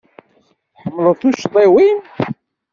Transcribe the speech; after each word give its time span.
Txedmeḍ 0.73 1.13
tuccḍiwin. 1.21 1.99